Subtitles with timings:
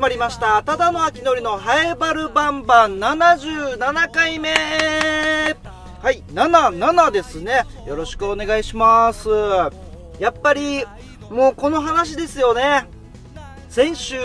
[0.00, 0.62] まりました。
[0.62, 2.98] ただの秋のりのハエバルバンバン。
[2.98, 4.50] 77回目。
[6.02, 7.66] はい77ですね。
[7.86, 9.28] よろしくお願いします。
[10.18, 10.86] やっぱり
[11.30, 12.88] もうこの話ですよね。
[13.68, 14.16] 先週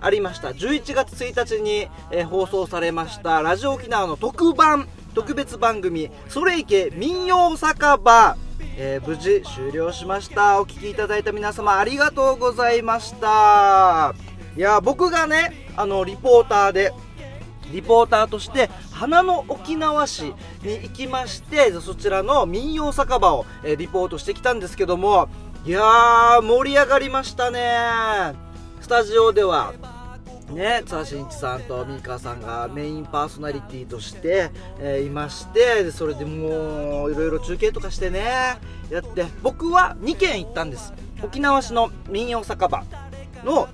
[0.00, 0.48] ありました。
[0.48, 3.40] 11月1日に、えー、放送されました。
[3.40, 4.88] ラジオ沖縄の特番。
[5.14, 8.36] 特別番組「それいけ民謡酒場」
[8.76, 10.60] えー、無事終了しました。
[10.60, 14.14] お聴きいただいた皆様ありがとうございました。
[14.58, 16.92] いや僕がねあのリポーターで
[17.70, 25.28] リポーターとして花の沖縄市に行きましてそちらの民謡酒場を、え、リポートしてきたんですけども
[25.64, 27.60] いやー盛り上がりましたね。
[28.80, 29.74] スタジオでは
[30.50, 38.56] ね、津波真一さんと三川さんがメインパーソナリティとして、えー、いましてそれでもういろいろ中継とかしてね
[38.90, 40.92] やって僕は2軒行ったんです。
[41.22, 42.82] 沖縄市の民謡酒場
[43.44, 43.68] の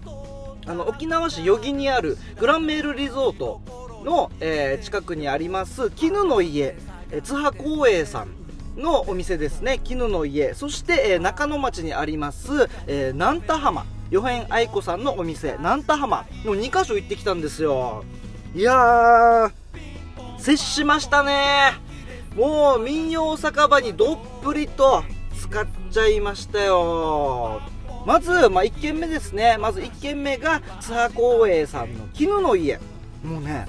[0.66, 3.60] あの沖縄市余木にあるグランメールリゾート
[4.04, 6.76] の、えー、近くにあります絹の家、
[7.10, 8.44] え、津波光栄さん
[8.76, 9.80] のお店ですね。
[9.82, 10.54] 絹の家。
[10.54, 15.54] そして、えー、中野町にあります、えー、南田浜ヨヘン愛子さんのお店。
[15.58, 18.04] 南田浜の2カ所行ってきたんですよ。
[18.54, 19.50] いや
[20.38, 21.72] 接しましたね。
[22.36, 25.02] もう民謡酒場にどっぷりと
[25.40, 27.60] 使っちゃいましたよ。
[28.06, 29.56] まず、まあ、1軒目ですね。
[29.58, 32.78] まず1軒目が津波光栄さんの絹の家。
[33.24, 33.66] もうね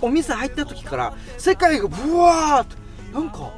[0.00, 3.52] お店入った時から世界がブワーッとなんか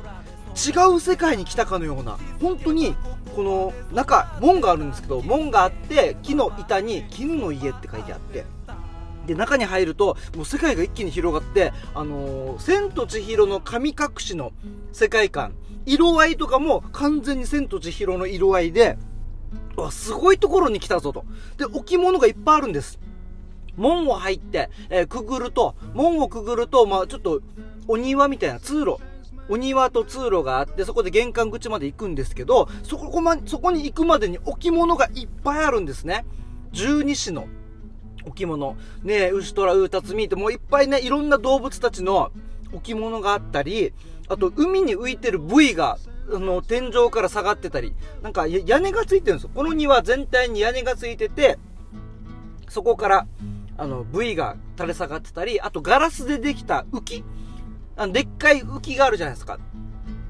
[0.55, 2.95] 違う世界に来たかのような本当に
[3.37, 8.45] この中門があるんですけど門があって木の板に「絹の家」って書いてあって
[9.27, 14.53] で中に入るともう世界が一気に広がって「あのー、千と千尋の神隠し」の
[14.93, 15.53] 世界観。
[15.85, 18.99] 色合いとかも完全に千と千尋の色合いで
[19.81, 21.25] わすごいところに来たぞと
[21.57, 22.99] で置物がいっぱいあるんです
[23.77, 27.41] 門を入って、えー、くぐると門をくぐるとまあちょっと
[27.89, 28.99] お庭みたいな通路
[29.49, 36.25] お庭と通路があって、そこで玄関口まで行くんですけど、そこま、そこに行くまでに置物がいっぱいあるんですね。
[36.71, 37.47] 十二支の
[38.25, 38.77] 置物。
[39.03, 42.31] ねえ、牛虎、ウータツミってもういっぱいね、いろんな動物たちの
[42.73, 43.93] 置物があったり、
[44.29, 45.99] あと海に浮いてる部位が、
[46.31, 49.51] あの、天井から下がってたり、なんか屋根がついてるんですよ。
[49.55, 51.59] この庭全体に屋根がついてて、
[52.69, 53.27] そこから、
[53.77, 57.25] あの、部位が垂れ下がってたり、あとガラスでできた浮き
[57.97, 59.59] あの、でっかい浮きがあるじゃないですか。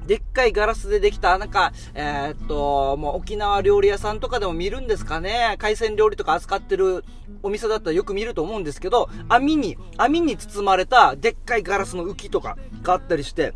[0.05, 5.55] でっかいガラスでできた、なんか、えー、っと、もう沖縄料理屋さんとかでも見るんですかね。
[5.59, 7.05] 海鮮料理とか扱ってる
[7.41, 13.53] お店だったらよく見ると思うんですけど、網に、網に包まれたでっかいガラスの浮きとかがあったりして、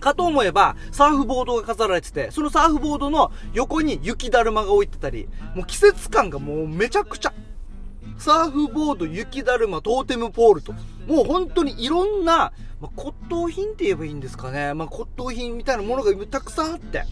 [0.00, 7.32] かと思えば、サーフボードが飾られてて、そのサーフボードの横に雪だるまが置いてたり、もう季節感がもうめちゃくちゃ。
[8.18, 10.72] サーフボード、雪だるま、トーテムポールと、
[11.06, 14.74] もう本当にいろんな、まあ、骨董品って言えばいいんですかね。
[14.74, 17.04] まあ、骨董品みたいなものがたくさんあって。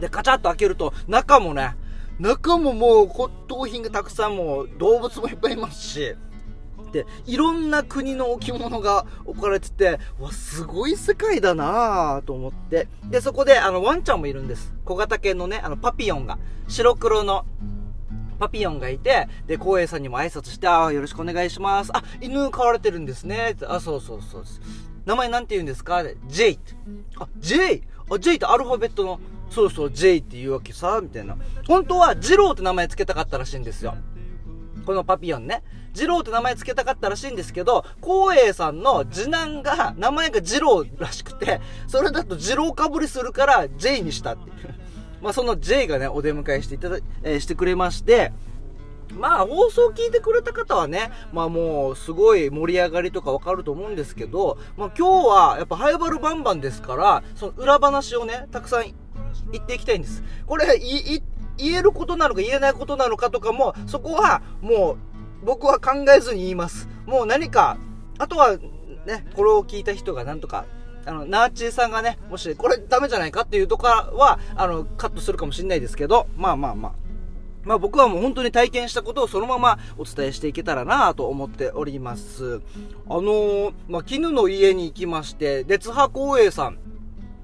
[0.00, 1.76] で、カチャッと開けると、中もね、
[2.18, 6.14] 中ももう骨董品がたくさんもう動物もいっぱいいますし、
[6.92, 12.86] で、いろんな国の置物が置かれてて、わ、すごい世界だなぁと思って。
[13.10, 14.72] で、そこで、あの、ワンちゃんもいるんです。
[14.84, 16.38] 小型犬のね、あの、パピヨンが、
[16.68, 17.44] 白黒の、
[18.38, 21.90] パピヨンがいて、で、光栄さんにも挨拶して、あよろしくお願いします。
[21.94, 23.56] あ、犬飼われてるんですね。
[23.66, 24.60] あ、そうそうそうです。
[25.04, 26.74] 名前なんて言うんですか ?J って。
[27.16, 27.82] あ、J!
[28.10, 29.20] あ、J ってアルファベットの、
[29.50, 31.36] そうそう、J って言うわけさ、みたいな。
[31.66, 33.96] 本当は、ジローって名前付けたかったらしいんですよ。
[34.84, 35.62] このパピヨンね。
[35.92, 44.74] ジローって名前付けたかったらしいんですけど、光栄さんの次男が、名前がジローらしくて、それだとジローかぶりするから J にしたっていう。
[45.20, 48.32] まあ、その J がね、お出迎えしていただ、えー、してくれまして、
[49.18, 58.84] まあ、放送聞いてくれた方はね、まあもう、すごい盛り上がりとかわかると思うんですけど、まあ今日は、やっぱハイバルバンバンですから、その裏話をね、たくさん
[59.52, 60.22] 言っていきたいんです。
[60.46, 60.64] これ、
[61.58, 66.88] 言えることなのか言えないことなのかとかも、そこは、もう、僕は考えずに言います。
[67.06, 67.76] もう何か、
[68.18, 68.56] あとは、
[69.06, 70.64] ね、これを聞いた人がなんとか
[71.04, 76.92] あの、ナーチーさんがね、もし、これダメじゃないかっていうとかは、あの、カットするかもしれないですけど、まあまあまあ。
[77.64, 82.60] まあ僕はもう本当に体験したことをそのままお伝えしていけたらなと思っております。
[83.08, 86.78] あのー、まあ、絹の家に行きまして、熱波光栄さん、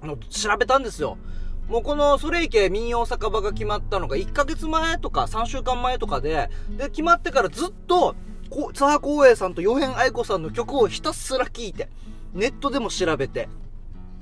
[0.03, 1.19] の調べたんですよ。
[1.69, 8.17] もうこのソレイケ民謡酒場が決まったのが1ヶ月前とか3週間前とかで、で、決まってからずっと、
[8.73, 11.91] 津波光栄さんとヨヘン愛子さんの曲をひたすら聴いて、
[12.33, 13.49] ネットでも調べて、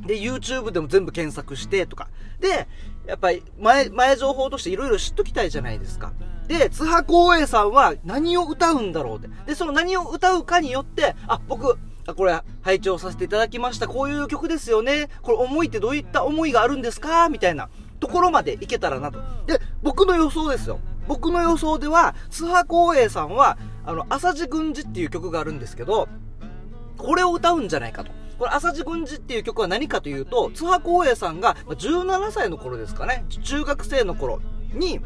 [0.04, 2.08] で、YouTube でも全部検索してとか。
[2.40, 2.66] で、
[3.06, 6.12] やっぱり前、前情報としていろいろ知っときたいじゃないですか。
[6.49, 9.28] で、津波光栄さんは何を歌うんだろうって。
[9.46, 11.78] で、その何を歌うかによって、あ、僕、
[12.14, 13.88] これ、拝聴させていただきました。
[13.88, 15.08] こういう曲ですよね。
[15.23, 17.29] これ、思いってどういった思いがあるんですか？
[17.29, 17.69] みたいな
[18.00, 19.19] ところまでいけたらなと。
[19.47, 20.79] で、僕の予想ですよ。
[21.08, 26.08] 僕の予想では、津波光栄さんは、あの、朝地軍事っていう曲があるんですけど、
[26.97, 28.11] これを歌うんじゃないかと。
[28.38, 34.41] これ、朝地軍事っていう曲は何かというと、津波光栄さんが17歳の頃ですかね、中学生の頃
[34.75, 35.00] に、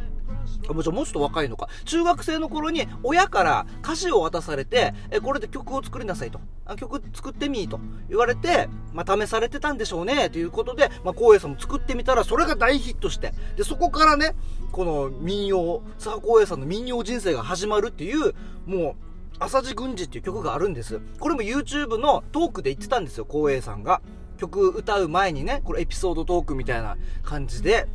[0.69, 1.69] もうちょっと若いのか。
[1.85, 6.41] 中学生の頃に親から歌詞を渡されて、え、これで曲を作りなさいと。
[6.76, 14.35] 曲作ってみと言われて、まあ、試されてたんでしょうね、ということで、まあ、光栄さんも作ってみたら、それが大ヒットして、で、そこからね、
[14.73, 18.35] この民謡、佐賀光栄さんの民謡人生が始まるっていう、
[18.67, 21.00] もう、朝地軍事っていう曲があるんです。
[21.19, 24.03] これも YouTube のトークで言ってたんですよ、光栄さんが。
[24.38, 27.88] 曲歌う前にね、これエピソードトークみたいな感じで、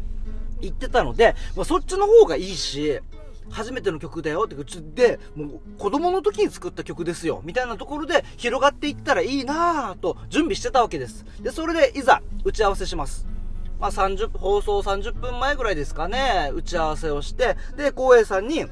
[0.66, 3.00] 言ってたので、まあ、そっちの方がいいし、
[3.50, 11.26] 初めての曲だよって口で、もう子供の時に作った曲ですよ、みたいなところで広がっていったらいいなぁと準備してたわけです。
[11.42, 13.28] で、それでいざ打ち合わせします。
[13.80, 18.66] まあ30、放送30分前ぐらいですかね、打ち合わせをして、で、光栄さんに、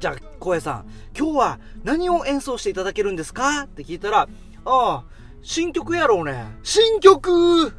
[0.00, 0.86] じゃあ、光栄さん、
[1.18, 3.62] 今日は何を演奏していただけるんですか？
[3.62, 4.28] って聞いたら、あ
[4.66, 5.04] あ、
[5.40, 6.44] 新曲やろうね。
[6.62, 7.72] 新曲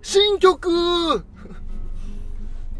[0.00, 1.24] 新曲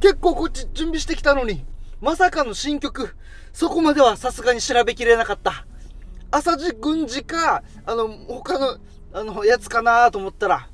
[0.02, 1.64] 結構こっち準備してきたのに、
[2.00, 3.14] まさかの新曲、
[3.52, 5.64] そこまではさすがに調べきれなかった。
[6.32, 8.78] 朝地軍事か、あの、他の、
[9.12, 10.68] あの、やつかなと思ったら、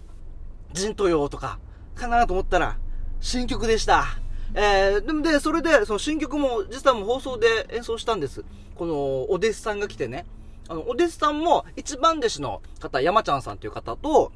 [0.72, 1.58] 陣とよとか、
[1.94, 2.78] かなと思ったら、
[3.20, 4.06] 新曲でした。
[4.54, 8.46] えー、でもで、それで、その新曲も、実はもう放送で演奏したんです。
[8.76, 10.24] この、お弟子さんが来てね。
[10.70, 14.32] あの、お弟子さんも、一番弟子の方、山ちゃんさんという方と、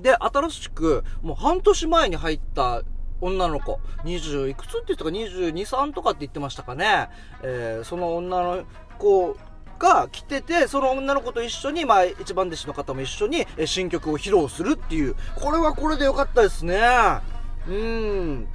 [0.00, 2.82] で、新しく、もう半年前に入った
[3.20, 7.08] 女の子、20いくつって言ったか22、3とかって言ってましたかね。
[7.42, 8.64] えー、その女の
[8.98, 9.36] 子
[9.78, 16.78] が来てて、その女の子と一緒に、まあ、一番弟子の方も一緒に、え新曲を披露するっていう、これはこれでよかったですね。
[17.68, 18.48] うん。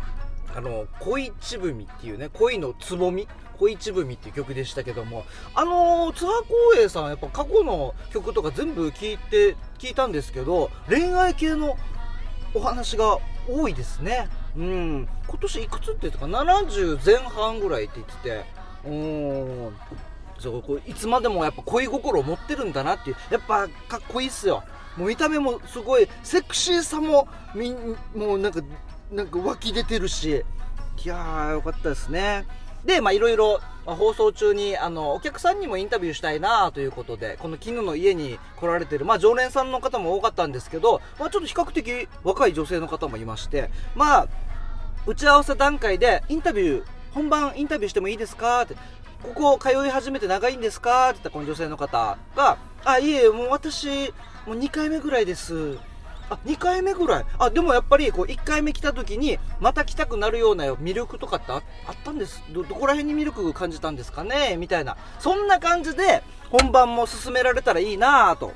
[0.55, 3.27] あの、恋ちぶみっていうね、恋のつぼみ
[3.61, 5.23] 恋ちぶみっていう曲でしたけども、
[5.53, 6.43] あのー、津波
[6.73, 11.77] 光栄さん、やっぱ過去の曲とか全部聞いて、聞いたんですけど、恋愛系の
[12.55, 14.29] お話が多いですね。
[14.55, 15.07] うん。
[15.27, 18.45] 今年いくつって言ったか、70前半ぐらいって言ってて、
[18.85, 18.89] う
[19.69, 19.75] ん。
[20.39, 23.15] そうこういつまでもやっぱ恋心を持ってるんだなっていう。
[23.29, 24.63] やっぱかっこいいっすよ。
[24.97, 27.75] もう見た目もすごいセクシーさもみ
[28.15, 28.61] もうなんか
[29.11, 30.43] なんか湧き出てるし。
[31.03, 32.45] いやーよかったですね。
[32.85, 44.27] でまあいろいろま放送中にあのお客さんにもインタビューしたいなということでこの絹の家に来られてる、まあ、常連さんの方も多かったんですけど、まあ、ちょっと比較的若い女性の方もいましてまあ
[45.05, 48.75] 打ち合わせ段階でインタビュー本番インタビューしてもいいですかって
[49.23, 54.13] ここ通い始めて長いんですかって言ったこの女性の方があいえもう私
[54.47, 55.77] もう2回目ぐらいです。
[56.31, 61.61] あ2回目ぐらいあでもやっぱりこう1回目来た時にまた来たくなるような魅力とかってあっ
[62.03, 64.55] たんですどこら辺に魅力感じたんですかね？
[64.57, 68.53] みたいなそんな感じで本番も進められたらいいなぁと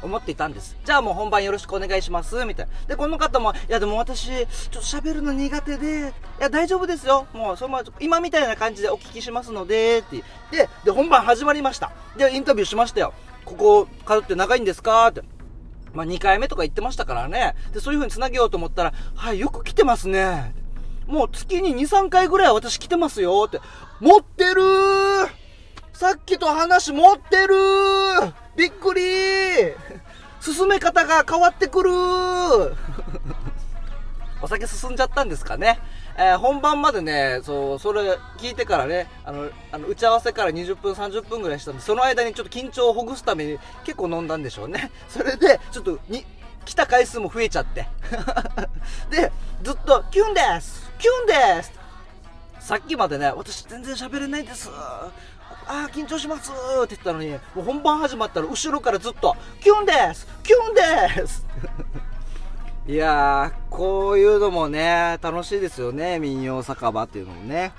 [0.00, 0.76] 思っていたんです。
[0.84, 2.72] じゃあもう本番よろしくお願いします、みたいな。
[2.86, 7.26] で、この方も、いやでも私、ちょっと喋るの苦手で、いや大丈夫ですよ。
[7.32, 10.22] もうそのまま、今みたいな感じでお聞きしますので、って
[10.56, 11.90] で、で、本番始まりました。
[12.16, 13.12] で、インタビューしましたよ。
[13.44, 15.08] ここ通って長いんですか？
[15.08, 15.24] って。
[15.98, 17.56] まあ、2回目とか言ってましたからね。
[17.72, 20.54] で、そういう風に繋げようと思ったら、はい、よく来てますね。
[21.08, 23.60] もう月に2、3回ぐらい私来てますよって。
[23.98, 25.28] 持ってるー
[25.92, 29.74] さっきと話持ってるーびっくりー
[30.40, 32.76] 進め方が変わってくるー
[34.40, 35.80] お酒進んじゃったんですかね。
[36.20, 44.90] えー、本番までね、そう、それ聞いてからね、あの、あの打ち合わせから20分、30分ぐらいしたんで、その間にちょっと緊張をほぐすために結構飲んだんでしょうね。
[45.08, 46.26] それで、ちょっとに、
[46.64, 47.86] 来た回数も増えちゃって。
[49.10, 49.30] で、
[49.62, 51.72] ずっと、キュンですキュンです
[52.58, 54.68] さっきまでね、私全然喋れないです。
[54.74, 55.08] あ
[55.68, 56.54] あ、緊張しますっ
[56.88, 61.46] て言ったのに、もう本番始まったら後ろからずっと、キュンですキュンです
[62.88, 66.18] いやー、こういうのもね、楽しいですよね。
[66.18, 67.74] 民謡酒場っていうのもね。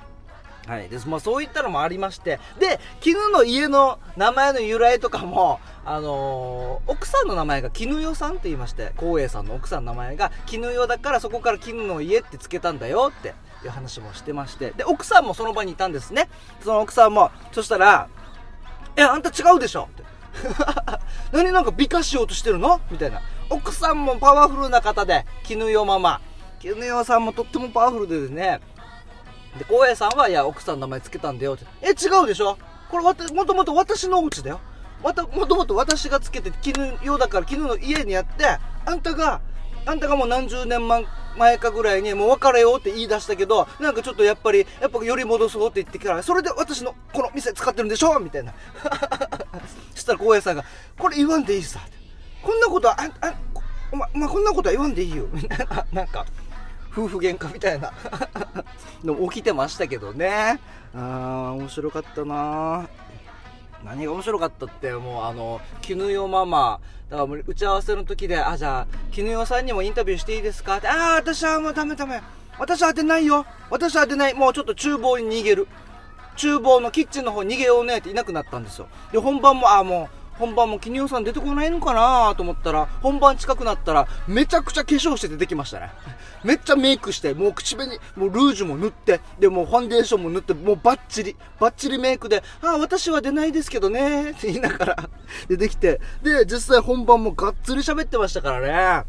[0.68, 0.88] はい。
[0.88, 1.10] です。
[1.10, 2.40] まあそういったのもありまして。
[2.60, 14.74] で、絹の家の名前の由来とかも、あのー、奥さんの名前が絹代さんって言いまして、光栄さんの奥さんの名前が絹代だからそこから絹の家って付けたんだよっていう話もしてまして。
[14.78, 16.30] で、奥さんもその場にいたんですね。
[16.62, 18.10] その奥さんも、そしたら、
[18.96, 20.04] え、あんた違うでしょって。
[21.34, 22.80] 何なんか美化しようとしてるの？
[22.92, 23.24] みたいな。
[23.50, 26.22] 奥さんもパワフルな方で、絹代ママ。
[26.60, 28.60] 絹代さんもとってもパワフルでですね、
[29.58, 31.66] で、浩平さんは、いや、奥さんの名前つけたんだよって。
[31.82, 32.58] え、違うでしょ？
[32.92, 34.60] これわた、もともと私のお家だよ。
[35.04, 38.46] また、もともと私がつけて、絹用だから絹の家にやって、
[38.86, 39.42] あんたが、
[39.86, 48.20] あんたがもう何十年前かぐらいにもう別れようって言い出したけど、なんかちょっとやっぱり、やっぱより戻そうって言ってから、それで私のこの店使ってるんでしょ？
[48.20, 48.54] みたいな。
[49.96, 50.66] そ したら浩平さんが、
[50.98, 51.80] これ言わんでいいさ。
[52.42, 53.34] こんなことは、あ、あ、
[53.92, 55.26] お前、お前こんなことは言わんでいいよ。
[55.92, 56.26] な、んか、
[56.92, 57.92] 夫婦喧嘩みたいな。
[59.04, 60.60] の起きてましたけどね。
[60.94, 62.88] あー、面白かったな。
[63.84, 66.80] 何が面白かったってもうあの絹代ママ。
[67.10, 70.78] だからもう打ち合わせの時であじゃあ絹代さんにもインタビューしていいですか？
[70.78, 72.22] ってああ私はもうダメダメ。
[72.58, 73.46] 私は当てないよ。
[73.70, 74.34] 私は当てない。
[74.34, 75.68] もうちょっと厨房に逃げる。
[76.36, 78.88] 厨房のキッチンの方逃げようねっていなくなったんですよ。
[79.14, 85.92] で本番もああもう本番もキニオさん出てこないのかなと思ったら、本番近くなったら、めちゃくちゃ化粧して出てきましたね。
[86.44, 95.10] めっちゃメイクして、もう口紅、もうルージュも塗って、で、もファンデーションも塗って、もうバッチリ、バッチリメイクで、ああ、私は出ないですけどね、って言いながら
[95.50, 99.06] 出てきて、で、実際本番もがっつり喋ってましたからね。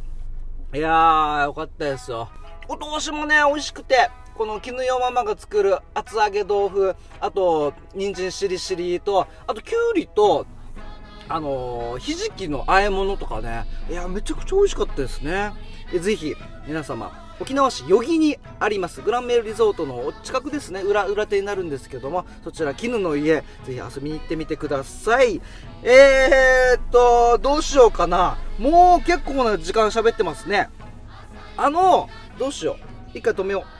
[0.74, 2.28] いやー、よかったですよ。
[2.68, 10.46] お通しもね、美味しくて、この絹代ママが作る厚揚げ豆腐、あと、人参しりしりと、あと、きゅうりと、
[11.30, 15.52] あのー、ひじきの和え物とかね、いや、めちゃくちゃ美味しかったですね。
[15.98, 16.34] ぜひ、
[16.66, 20.82] 皆様、沖縄市余木にありますグランメールリゾートの近くですね。
[20.82, 25.40] 裏裏手になるんですけどもそちら絹の家ぜひ遊びに行ってみてください。
[25.82, 28.36] えー、っとどうしようかな。
[28.58, 30.68] もう結構な時間喋ってますね。
[31.56, 32.76] あのどうしよ
[33.14, 33.18] う。
[33.18, 33.64] 一回止めよ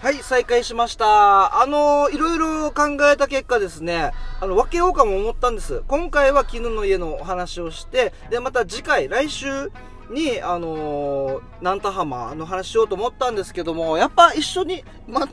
[0.00, 1.60] はい、再開しました。
[1.60, 5.82] あの、いろいろ考えた結果ですね、あの、分けようかも思ったんです。
[5.88, 9.72] 今回は絹の家のお話をして、で、また次回、来週、
[10.10, 15.32] に、あのー、南田浜の話しようと思ったんですけども、やっぱ一緒に、ま、ね、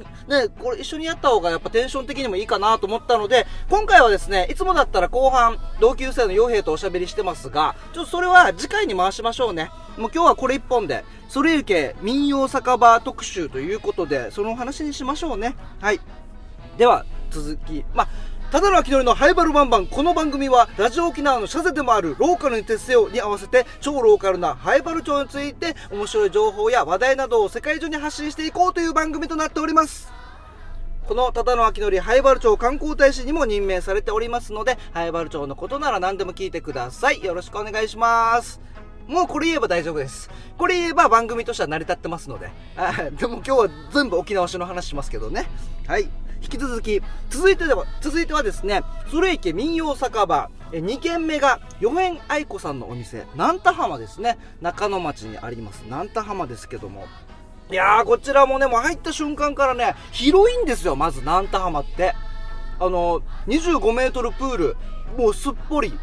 [0.60, 9.72] これ一緒にやった方がやっぱテンション的にもいいかなと思ったので、今回はですね、いつもだったら後半、同級生の傭兵とおしゃべりしてますが、ちょっとそれは次回に回しましょうね。
[9.98, 15.56] もう今日はこれ一本で、それゆけ民謡酒場特集ということで、その話にしましょうね。
[15.80, 16.00] はい。
[16.78, 18.08] では、続き、ま
[18.56, 30.10] ただの秋のりのハイバルバンバンこの番組はラジオ沖縄のシャゼでもあるローカルに徹せよに合わせて超ローカルなハイバル町について面白い情報や話題などを世界中に発信していこうという番組となっております
[31.06, 38.62] このただの秋のりハイバル町観光大使にも任命されておりますのでハイバル町のことなら何でも聞いてくださいよろしくお願いします
[39.06, 40.32] もうこれ言えば大丈夫です。
[40.58, 42.50] これ言えば番組としては成り立ってますので。
[43.20, 45.46] でも今日は全部沖縄市の話しますけどね。
[45.86, 46.10] はい。
[46.46, 54.38] 引き続き、続いてでは、続いてはですね、それ池民謡酒場、え2軒目が、四辺愛子さんのお店、南田浜ですね。
[54.62, 57.08] 中野町にあります、南田浜ですけども。
[57.72, 62.14] いやー、こちらもね、もう入った瞬間からね、広いんですよ、まず南田浜って。
[62.80, 64.78] あの、25メートルプール、
[65.18, 65.98] もうすっぽり、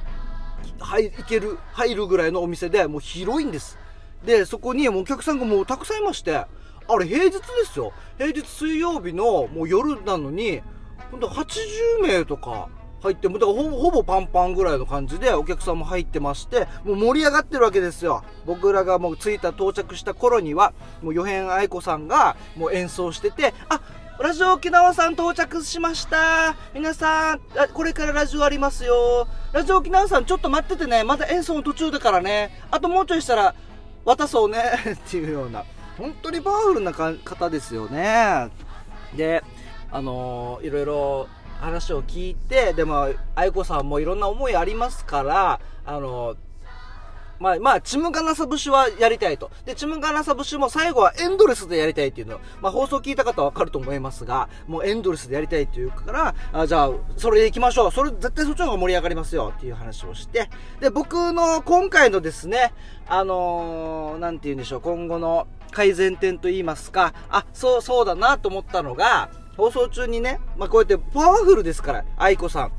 [0.81, 3.79] はい、行ける、入るぐらいのお店で、もう広いんです。
[4.25, 6.47] で、そこにもうお客さんがもうたくさんいまして、
[6.89, 7.93] あれ平日ですよ。
[8.19, 10.63] 平日水曜日のもう夜なのに、
[11.11, 12.69] ほんと80名とか
[13.03, 18.25] 入って、もだからほぼほぼパンパンぐらいの感じでお客さんも入ってまして、もう盛り上がってるわけですよ。
[18.47, 20.73] 僕らがもう着いた到着した頃には、
[21.03, 23.81] もう予編愛子さんがもう演奏してて、あ
[24.21, 26.55] ラジオ沖縄さん到着しました。
[26.75, 27.41] 皆さん、
[27.75, 29.27] これからラジオありますよ。
[29.53, 31.03] ラジオ沖縄さんちょっと待っててね。
[31.03, 32.63] まだ演奏の途中だからね。
[32.71, 33.55] あともうちょいしたら
[34.05, 34.63] 渡そうね。
[34.95, 35.65] っていうような。
[36.03, 38.49] 本当にパワフルな方ですよね。
[39.17, 39.45] で、
[39.93, 41.29] あのー、いろいろ
[41.61, 46.37] 話を聞いて、でも、愛子さんもいろんな思いありますから、あのー、
[47.39, 49.53] まあ、まあ、チムガナサ節はやりたいと。
[49.65, 52.41] で、チムガナサ節も最後はエンドレスでやりたいっていうの。
[52.61, 57.93] まあ、放送聞いた方はわかると思いますが、もうエンドレスでやりたいっていうから、あじゃあ、それで行きましょう。
[57.93, 62.73] それ、絶対そっちの方が盛り上がりますよっていう話をして、で、僕の今回のですね、
[63.07, 72.73] あのー、なんて言うんでしょう、今後の改善点と言いますか、あ、そう、そうだなと思ったのが、放送中にね、まあ、こうやってパワフルですから、愛子さん。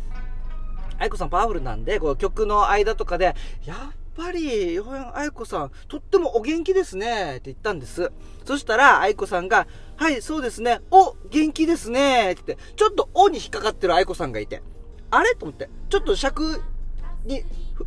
[0.98, 3.36] 愛子さんパワフルなんで、こう曲の間とかで、
[3.66, 4.80] やっぱり、
[5.14, 8.12] 愛子さん、とってもお元気ですね、って言ったんです。
[8.46, 14.62] そしたら、愛子さんが、はい、そうですね、お、元気ですね、って言って、ちょっとおに引っかかってる愛子さんがいて、
[15.10, 15.36] あれ？
[15.36, 16.60] と思って、ちょっと尺
[17.26, 17.44] に、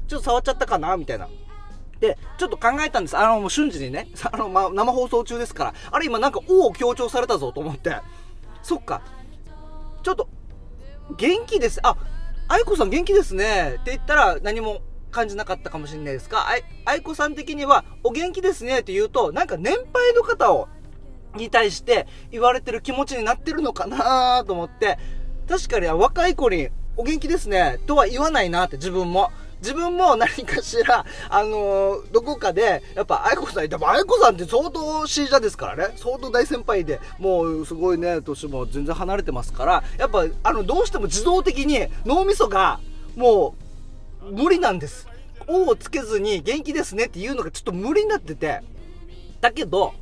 [0.07, 0.97] ちょっと触っちゃったかな？
[0.97, 1.29] みたいな。
[2.01, 3.17] で、ちょっと考えたんです。
[3.17, 7.97] あの、もう瞬時にね、 あの、ま、生放送中ですから、あれ今なんか、おを強調されたぞと思って、
[8.63, 9.03] そっか、
[10.03, 10.29] ちょっと、
[11.17, 11.81] 元気です。
[11.83, 11.97] あ、
[12.49, 13.79] 愛子さん元気ですね。
[13.81, 16.49] って言ったら何も感じなかったかもしれないですか。
[16.49, 20.69] あい、愛子さん的には、お元気ですねって言うと、なんか年配の方を、
[21.35, 24.99] に対して言われてる気持ちになってるのかなと思って、
[25.49, 29.31] 確かに若い子にお元気ですねとは言わないなって自分も。
[29.61, 35.95] 自分も何かしら、あのー、どこかで、やっぱ愛子さん、でも愛子さんって相当シージャですからね。
[35.97, 42.81] 相当大先輩で、もうすごいね、年も全然離れてますから、やっぱ、あの、どうしても自動的に脳みそが、
[43.17, 43.55] も
[44.23, 45.09] う、無理なんです。
[45.49, 48.63] O をつけずに元気ですねっていうのがちょっと無理になってて。
[49.41, 49.95] だけど、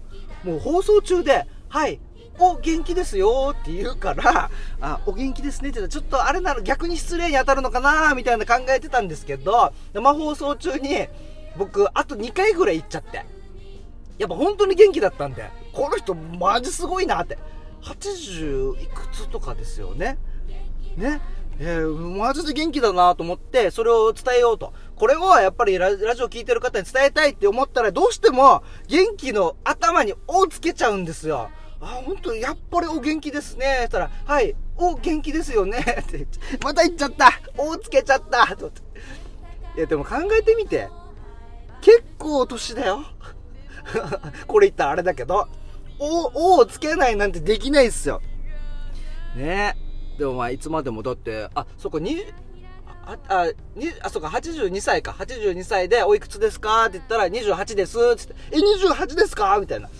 [0.43, 2.01] もう放送中で、はい、
[2.39, 4.51] お元気ですよって言うから、
[4.81, 11.07] あ、お元気ですねって言ったら、ちょっとあれなら逆に失礼に当たるのかなみたいな考えてたんですけど、生放送中に、
[11.57, 13.25] 僕、あと2回ぐらい行っちゃって。
[14.19, 17.39] やっぱ本当に元気だったんで、この人マジすごいなって。
[17.83, 20.19] 80いくつとかですよね。
[20.97, 21.21] ね。
[21.61, 24.73] えー、マジで元気だなと思って、それを伝えようと。
[24.97, 31.51] これをやっぱりラジオ聞いてる方に伝えたいって思ったら、どうしても元気の頭に「お」つけちゃうんですよ。
[31.85, 33.77] あ、本当やっぱりお元気ですね。
[33.83, 35.79] そしたら、はい、お元気ですよね。
[36.01, 36.27] って、
[36.63, 37.31] また言っちゃった。
[37.59, 38.47] おつけちゃった。
[38.57, 38.81] と思って。
[39.77, 40.89] いや、でも考えてみて。
[41.83, 43.05] 結構年だよ。
[44.47, 45.47] これ言ったらあれだけど、
[45.99, 48.23] お、おをつけないなんてできないっすよ。
[49.37, 49.77] ね
[50.17, 52.25] えでもまあ、いつまでもだって、あ、そこに、
[53.05, 55.11] あ、あ、に、あ、そうか、82歳か。
[55.19, 57.99] 82歳で、おいくつですかって言ったら、28です。
[58.17, 59.91] つって、え、28ですかみたいな。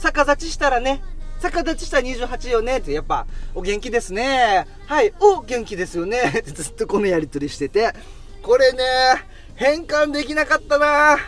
[0.00, 1.02] 逆立ちしたらね、
[1.40, 4.66] 逆立ちしたら28よねって、やっぱ、お元気ですね。
[4.86, 6.20] はい、お元気ですよね。
[6.20, 7.92] っ てずっとこのやりとりしてて、
[8.42, 8.82] これね、
[9.54, 11.18] 変換できなかったな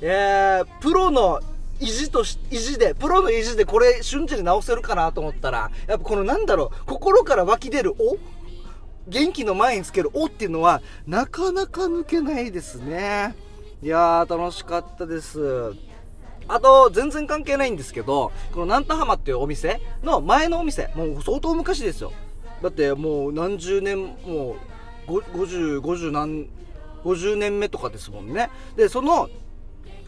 [0.00, 1.40] えー、プロの
[1.80, 8.16] 意地とし、意地で、プロの意地でこれ瞬時に直せるかなと思ったら、やっぱこのなんだろう、心から湧き出るお
[9.08, 13.34] 元気の前につけるおっていうのは、なかなか抜けないですね。
[13.82, 15.74] いやー、楽しかったです。
[16.48, 22.12] あと、全然関係ないんですけど、このナンタハマっていうお店の前のお店、もう相当昔ですよ。
[22.62, 24.56] だってもう何十年、も
[25.08, 26.48] う、50、50何、
[27.04, 28.50] 50年目とかですもんね。
[28.76, 29.28] で、その、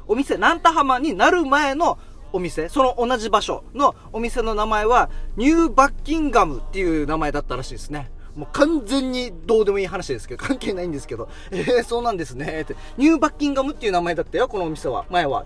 [0.07, 1.99] お店、ナンタハマになる前の
[2.33, 8.11] お店、その同じ場所のお店の名前は、ニューバッキンガムっていう名前だったらしいですね。
[8.35, 12.77] もう完全にどうでもいい話ですけど、関係ないんですけど、えー、そうなんですね、って。
[12.97, 15.07] ニューバッキンガムっていう名前だったよ、このお店は。
[15.11, 15.45] 前は。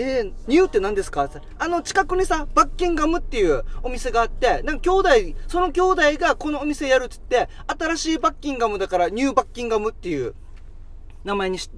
[0.00, 1.28] えー、ニューって何ですか？
[1.58, 5.08] あの、近くにさ、バッキンガムっていうお店があって、なんか兄弟、
[5.48, 7.52] その兄弟がこのお店やるって言って、
[7.84, 10.36] 新しいバッキンガムだからニューバッキンガムっていう
[11.24, 11.68] 名前にし、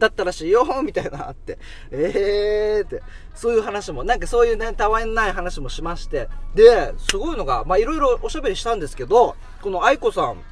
[0.00, 1.60] だったらしいよ、 みたいなあって。
[1.92, 3.02] えーって、
[3.36, 6.28] そういう話も、なんかそういうね、たわいない話もしまして。
[6.56, 10.42] で、すごいのが、まあいろいろおしゃべりしたんですけど、この愛子さん、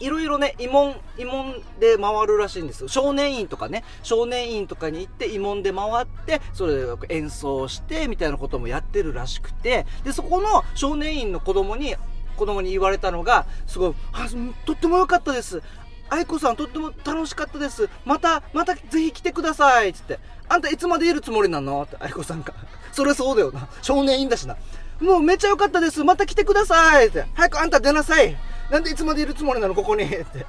[0.00, 11.94] いろいろね、慰問、慰問で回るらしいんですよ少年院とかね、少年院とかに行って慰問で回って、それで演奏して、みたいなこともやってるらしくて、で、そこの少年院の子供に、
[12.36, 14.26] 子供に言われたのが、すごい、あ、
[14.64, 15.62] とっても良かったです。
[16.10, 17.88] 愛子さんとっても楽しかったです。
[18.04, 19.92] また、またぜひ来てください。
[19.92, 20.18] つって。
[20.48, 21.82] あんたいつまでいるつもりなの？
[21.82, 22.52] って愛子さんが。
[22.92, 23.68] それそうだよな。
[23.82, 24.56] 少年院だしな。
[25.00, 26.02] もうめっちゃ良かったです。
[26.02, 27.08] また来てください。
[27.08, 27.26] って。
[27.34, 28.36] 早くあんた出なさい。
[28.70, 29.74] なんでいつまでいるつもりなの？
[29.74, 30.46] ここにって。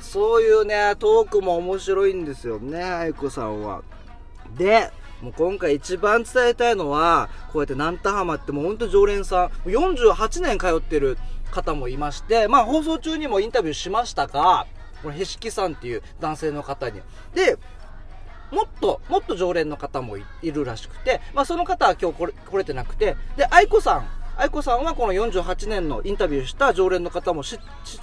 [0.00, 3.82] そういうねトークも面白いんですよね愛子さんは。
[4.56, 4.90] で
[5.22, 11.18] もう今回一番伝えたいのはこうやって南田浜ってもうほんと常連さん48年通ってる
[11.50, 14.66] 方もいましてまあ放送中にもインタビューしましたが
[15.02, 17.00] これへしきさんっていう男性の方に。
[17.34, 17.58] で
[18.50, 24.08] もっと、もっと常連の方もいるらしくて、まあその方は今日来れてなくて、で、愛子さん
[24.40, 27.42] 愛子さんはこの48年のインタビューした常連の方も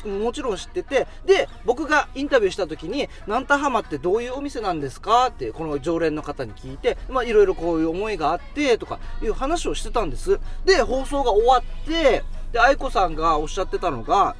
[0.05, 5.29] もちろん知ってて、で、僕がインタビューした時に、南田浜ってどういうお店なんですか？
[5.29, 10.39] って、この常連の方に聞いて、まあいろいろこういう思いがあって、とかいう話をしてたんです。
[10.63, 14.35] で、放送が終わって、で、愛子さんがおっしゃってたのが、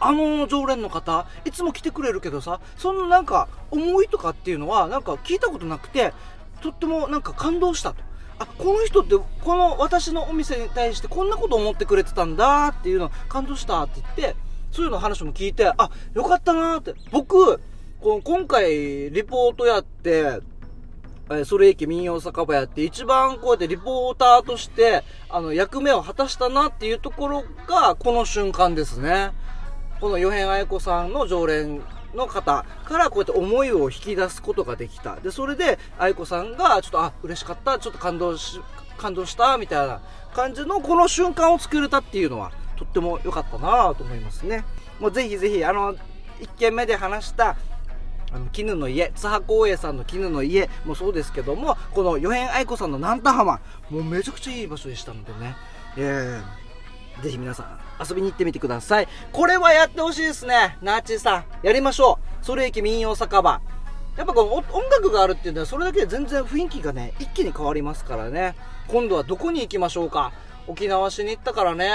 [0.00, 6.12] あの常連の方、いつも来てくれるけどさ、そんななんか思いとかっていうのはなんか聞いたことなくて、
[6.60, 8.02] とってもなんか感動したと。
[8.38, 14.36] あこの人ってこの私のお店に対してこんなこと思ってくれてたんだっていうの感動したって言って
[14.70, 16.94] そういうの話も聞いてあよかったなって。
[17.12, 17.60] 僕
[18.00, 20.40] この今回リポートやって
[21.46, 29.32] それ駅民謡酒場やって一番こうやってリポーターとしてあの役目を果たしたなっていうところがこの瞬間ですね。
[30.02, 31.80] この与辺愛子さんの常連
[32.14, 35.16] の方からこうやって思いを引き出すことができた。
[35.16, 38.60] で、それで愛子さんがちょっと、あ、嬉しかった、ちょっと感動し、
[38.96, 40.00] 感動した、みたいな
[40.34, 44.64] 感じのこの瞬間を作れたっていうのは、とっても良かったなと思いますね。
[45.00, 45.98] もうぜひぜひ、あの、1
[46.58, 47.56] 件目で話した、
[48.34, 55.54] あの絹の家津波光栄さんの絹の家もそうですけどもこの四辺愛子さんの南田浜もうめちゃくちゃいい場所でしたのでね
[55.96, 59.08] えー、ぜひ皆さん遊びに行ってみてください。
[59.32, 60.78] これはやってほしいですね。
[60.82, 62.44] ナーチさんやりましょう。
[62.44, 63.60] それ駅民謡酒場。
[64.16, 68.54] やっぱこの音楽があるっていうのはそれだけで全然雰囲気がね一気に変わりますからね。
[68.88, 70.32] 今度はどこに行きましょうか。
[70.66, 71.88] 沖縄市に行ったからね。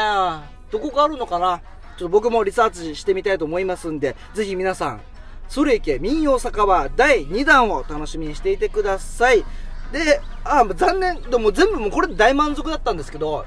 [0.71, 1.61] どこかあるのかな。
[1.97, 5.01] ちょっと僕もリサーチしてみたいと思いますんでぜひ皆さん
[5.49, 9.43] それいけ民謡酒場第2弾を楽しみにしていてください。
[9.91, 11.21] であ残念。
[11.23, 13.45] でも全部もうこれで大満足だったんですけど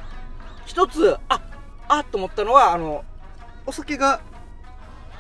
[0.67, 1.41] 一つあ
[1.99, 3.05] あと思ったのはあの
[3.67, 4.21] お酒が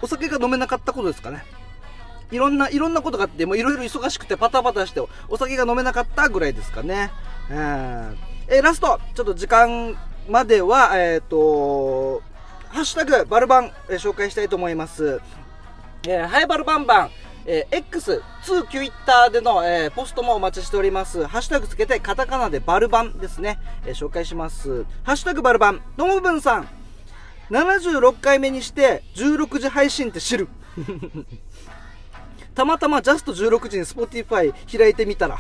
[0.01, 1.45] お酒が飲めなかったことですかね
[2.33, 7.11] いろんな、いろんなことがあって、もういろいろ忙しくてパタパタして、お酒が飲めなかったぐらいですかね。
[7.51, 8.17] えー、
[8.49, 9.95] えラスト、ちょっと時間
[10.29, 12.23] までは、えっ、ー、と、
[12.71, 15.21] ハッシュタグ、バルバン、えー、紹介したいと思います。
[16.09, 17.11] えー、ハイバルバンバン、
[17.47, 21.25] えー、X、2 Twitter での、えー、ポストもお待ちしております。
[21.27, 23.59] ハッシュタグつけて、カタカナでバルバンですね。
[23.85, 24.85] えー、紹介します。
[25.03, 26.69] ハッシュタグバルバン、ともぶんさん、
[27.51, 30.49] 76回目にして16時配信って知る。
[32.55, 35.39] たまたまジャスト16時に Spotify 開いてみたら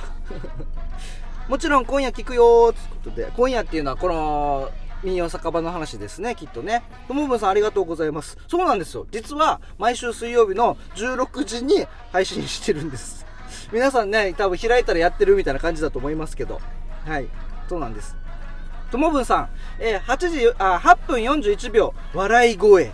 [1.46, 4.70] もちろん今夜聞くよーってことで、今夜っていうのはこの
[5.02, 6.82] 民謡酒場の話ですね、きっとね。
[7.08, 8.38] ともぶんさんありがとうございます。
[8.48, 9.06] そうなんですよ。
[9.10, 13.26] 実は毎週水曜日の16時に配信してるんです。
[13.72, 16.60] 皆さんね、多分開いたらやってるみたいな感じだと思いますけど。
[17.04, 17.28] はい。
[17.68, 18.16] そうなんです。
[18.90, 22.92] ともぶんさん、えー、8時、あ、8分41秒、笑い声。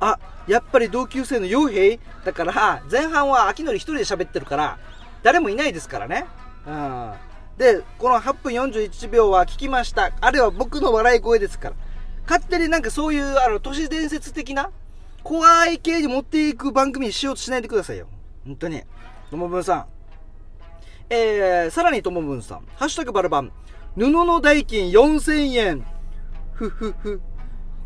[0.00, 4.78] あ、やっぱり同級生の傭兵だから、前半は秋のり一人で喋ってるから、
[5.22, 6.26] 誰もいないですからね。
[6.66, 7.12] うん。
[7.58, 10.12] で、この8分41秒は聞きました。
[10.20, 11.76] あれは僕の笑い声ですから。
[12.26, 14.70] 勝手になんかそういう、あの、都市伝説的な、
[15.22, 18.08] 怖い系に持っていく番組にしようとしないでくださいよ。
[18.44, 18.82] 本当に。
[19.30, 19.86] ともぶんさん。
[21.10, 22.66] えー、さらにともぶんさん。
[22.76, 23.52] ハッシュタグバルバン。
[23.96, 25.86] 布の代金4000円。
[26.52, 27.20] ふふふ。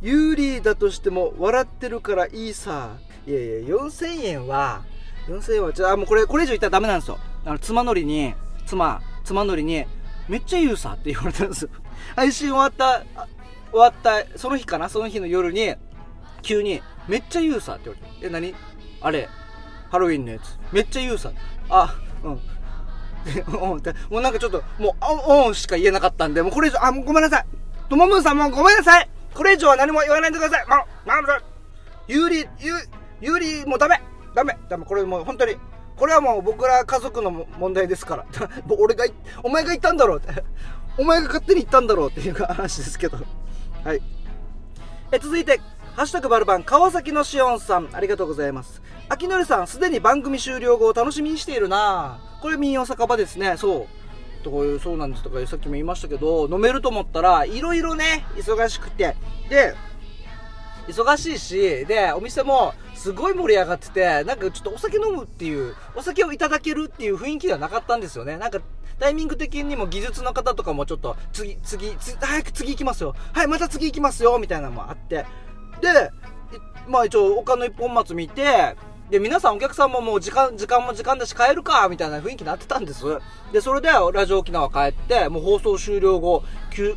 [0.01, 2.97] 有利だとしても笑ってるからいいさ。
[3.27, 4.83] いやいや、4000円は、
[5.27, 7.19] 4000円は、じゃあもうこれ、これ以上言ったらダメなんですよ。
[7.45, 8.35] あの、妻乗りに、
[8.67, 9.85] 妻、妻乗りに、
[10.29, 11.71] めっちゃ言うさって言われたんですよ。
[12.17, 13.05] 配信終わった、
[13.71, 14.89] 終わった、その日かな？
[14.89, 15.75] その日の夜に、
[16.43, 18.27] 急に、めっちゃ言うさって言われて。
[18.27, 18.55] え、何？
[19.01, 19.29] あれ、
[19.91, 20.59] ハロウィンのやつ。
[20.73, 21.31] めっちゃ言うさ。
[21.69, 22.41] あ、うん。
[23.53, 23.79] も
[24.11, 27.47] うなんかちょっと、もう、オンしか言えなかったんで、もうこれ以上、あ、もうごめんなさい。
[27.89, 31.41] ともむんさんもうごめんなさいこれ以上は何も言わないでくださいもう、なんだ
[32.07, 32.73] 有利、有、
[33.21, 34.03] 有利、もうダメ
[34.35, 35.57] ダメダメこれもう本当に、
[35.99, 38.27] これはもう僕ら家族の問題ですから。
[38.79, 39.05] 俺が、
[39.43, 40.45] お前が言ったんだろうって。
[40.97, 43.19] お前が勝手に言ったんだろうっていう話ですけど。
[43.85, 44.03] はい。
[45.11, 45.61] え、続いて、
[45.97, 48.81] ハッシュタグバルバン、川崎のしおんさん、ありがとうございます。
[49.09, 53.57] 秋のりさん、すでに番組終了後を楽しみにしているなこれ民謡酒場ですね。
[53.57, 54.45] そう。
[54.45, 59.17] とかそうなんですとかさっきも言いましたけど、飲めると思ったら、いろいろね、忙しくて。
[59.49, 59.75] で、
[60.89, 68.39] 忙しいし、で、お店もすごい盛り上がってて、なんかちょっとお酒飲むっていう、お酒をいただけるっていう雰囲気ではなかったんですよね。
[68.39, 68.61] なんか、
[68.99, 73.15] タイミング的にも技術の方とかもちょっと、次、次、早く次行きますよ。
[73.33, 74.39] はい、また次行きますよ。
[74.39, 75.27] みたいなのもあって。
[75.81, 76.11] で、
[76.89, 78.77] まあ一応、他の一本松見て、
[79.11, 83.05] で、皆さんお客さんももう時間、時間も時間だし帰るか、みたいな雰囲気になってたんです。
[83.53, 86.45] で、それでラジオ沖縄帰って、もう放送終了後、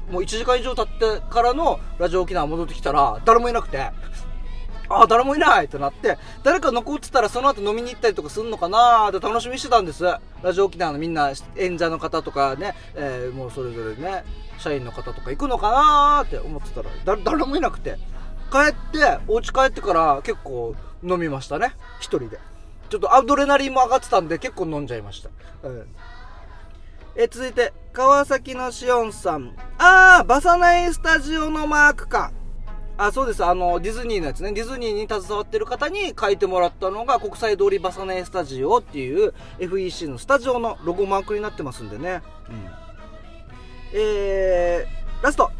[0.10, 3.91] もう1時間以上経ってからのラジオ沖縄戻ってきたら、誰もいなくて、
[4.89, 10.04] あ、誰もいないってなって、誰か残ってたらその後飲みに行ったりとかすんのかなーって楽しみにしてたんです。
[10.43, 14.26] ラジオ沖縄のみんな、演者の方とかね、えー、もうそれぞれね、
[14.58, 17.97] 社員の方とか行くのかなーって思ってたら、誰もいなくて。
[18.52, 21.74] 帰って、お家帰ってから結構飲みましたね。
[22.00, 22.40] 一人で。
[22.90, 25.30] ちょっとアドレナリンも上がってたんで結構飲んじゃいました。
[25.64, 25.88] うん。
[27.16, 29.56] え、続いて、川崎のしおんさん。
[29.78, 32.32] あー、バサナイスタジオのマークか。
[32.98, 33.44] あ、そうです。
[33.44, 34.52] あの、ディズニーのやつね。
[34.52, 42.22] ディズニーに携わってる方に書いてもらったのが、国際通りバサナイスタジオっていう FEC のスタジオのロゴマークになってますんでね。
[42.50, 42.70] うん。
[43.94, 45.52] えー、ラスト。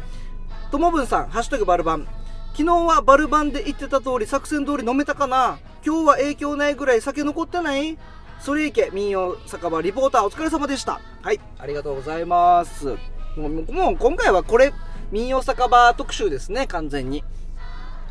[0.70, 2.06] ともぶんさん、ハッシュタグバルバン。
[2.52, 5.58] 昨日はバルバンで言ってた通り作戦通り飲めたかな？
[5.84, 7.96] 今日は影響ないぐらい酒残ってない？
[8.40, 11.00] それいけ民謡酒場リポーターお疲れ様でした。
[11.22, 12.88] はいありがとうございます。
[13.36, 14.74] もうもう今回はこれ
[15.10, 17.24] 民謡酒場特集ですね完全に。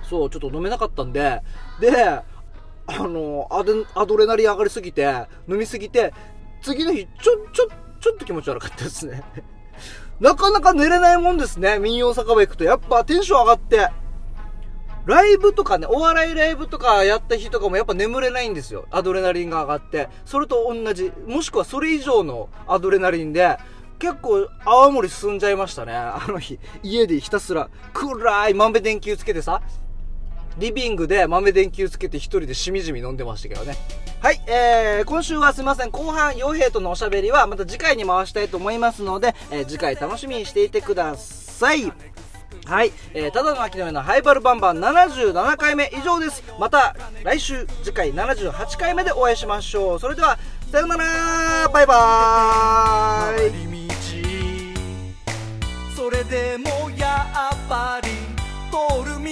[0.09, 1.43] そうちょっと飲めなかったんで。
[1.79, 2.23] であ
[2.89, 6.13] のアドレナリン上がりすぎて飲みすぎて
[6.63, 7.67] 次の日ちょちょ
[7.99, 9.23] ちょっと気持ち悪かったですね。
[10.19, 12.63] なかなか寝れないもんですね民謡酒場行くと。
[12.63, 13.89] やっぱテンション上がって。
[15.05, 18.85] ライブとかね、お笑いライブとかやった日とかもやっぱ眠れないんですよ。
[18.91, 20.09] アドレナリンが上がって。
[20.25, 23.57] それと同じ、もしくはそれ以上のアドレナリンで、
[23.99, 25.93] 結構泡盛進んじゃいましたね。
[25.95, 29.61] あの日、家でひたすら暗い豆電球つけてさ、
[30.57, 33.75] リビングで豆電球つけて一人でしみじみ飲んでましたけどね。
[34.21, 41.91] はい、えー、今週はすいません、後半、傭兵とのおしゃべりはまた次回に回したいと思いますので、えー、次回楽しみにしていてください。
[42.65, 46.43] はい、えー、ただの秋の上のハイバルバンバン77回目以上です。
[46.59, 49.99] また来週次回78回目でお会いしましょう。
[49.99, 50.37] それでは、
[50.71, 51.67] さようなら。
[51.69, 53.71] バイバーイ。
[55.95, 58.09] それでもやっぱり
[58.71, 59.29] 通る道。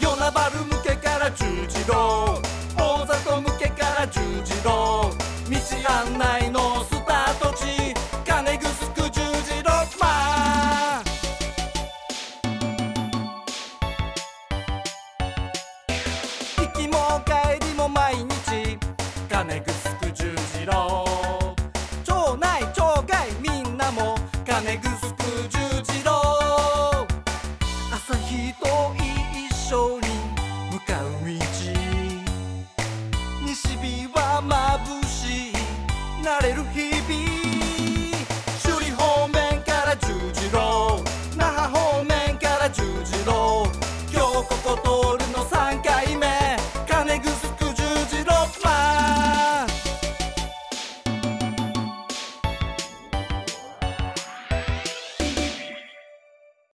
[0.00, 2.40] 与那原向けから十字路。
[2.76, 4.64] 大里向けから十字路。
[4.64, 6.59] 道案内の